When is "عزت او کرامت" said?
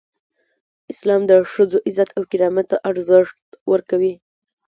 1.87-2.65